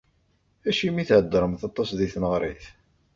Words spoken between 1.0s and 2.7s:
i theddremt aṭas di tneɣrit?